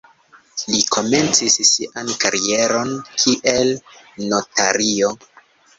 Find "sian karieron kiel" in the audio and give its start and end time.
1.73-3.73